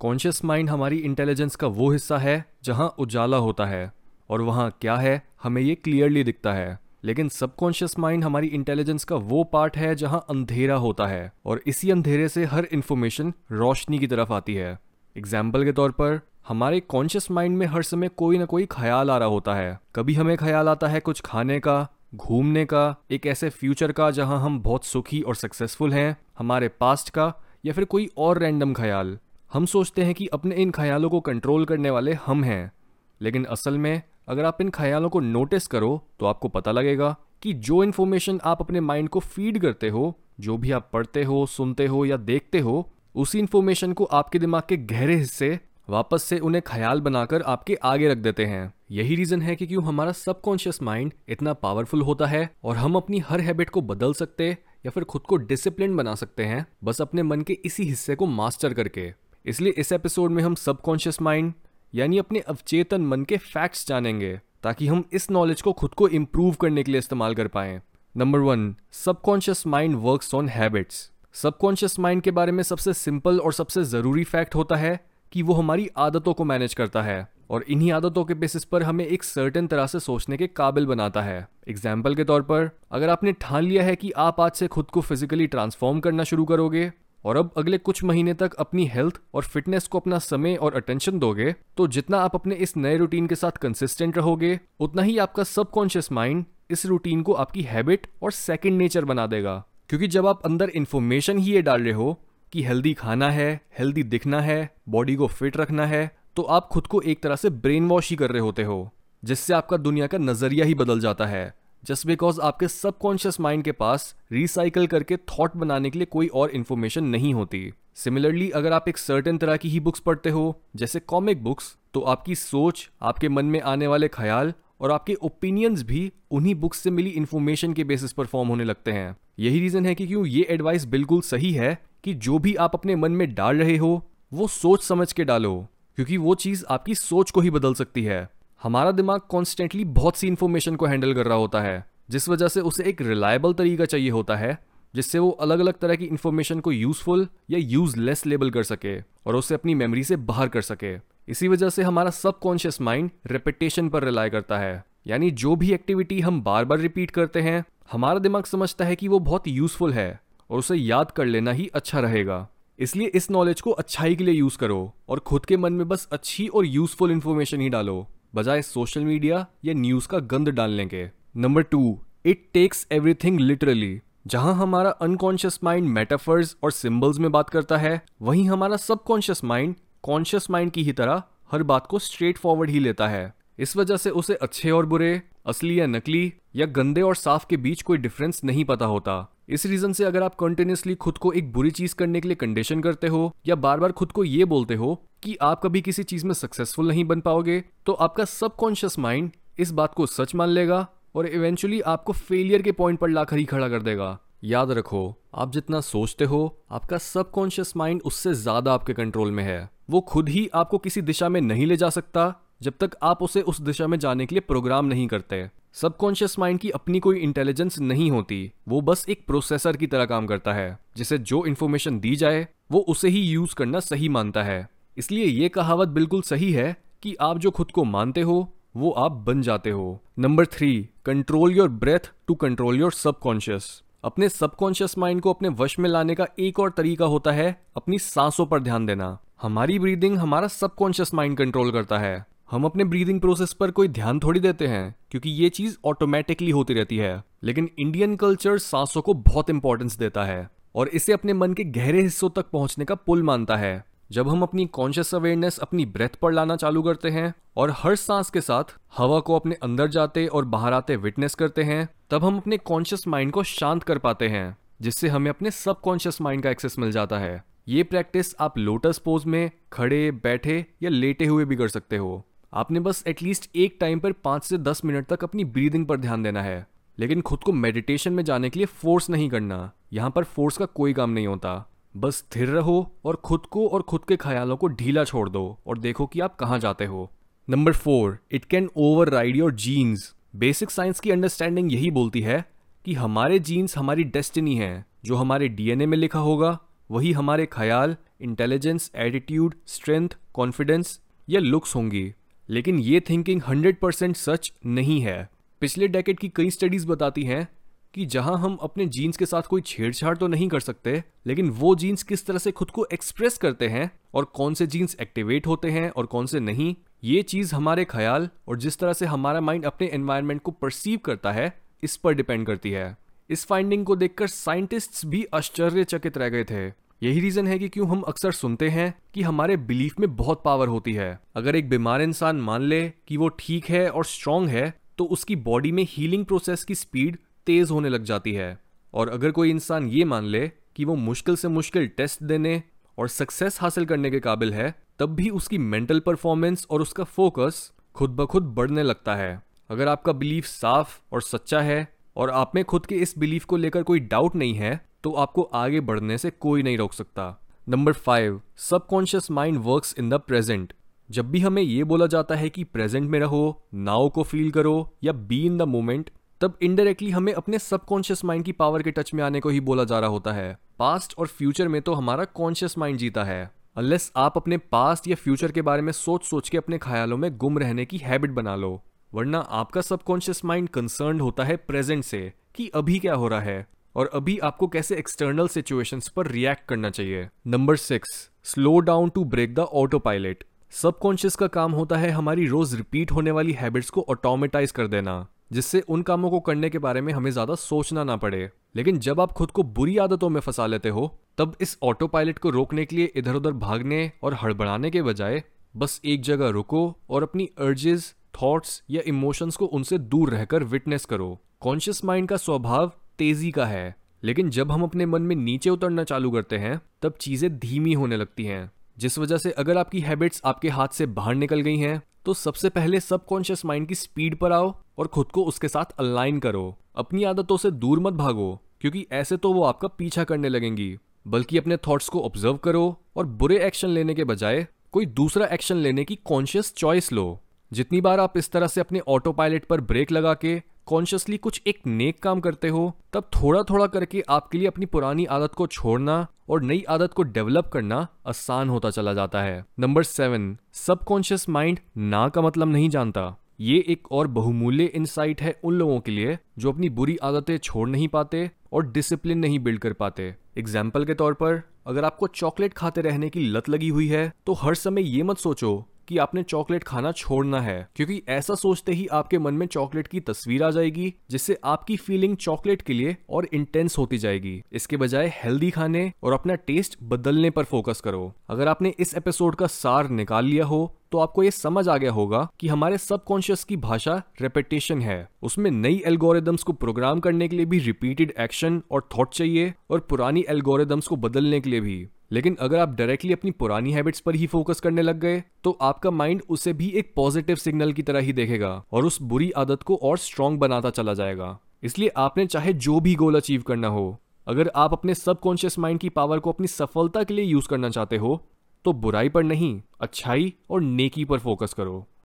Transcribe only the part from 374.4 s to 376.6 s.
past या future के बारे में सोच सोच के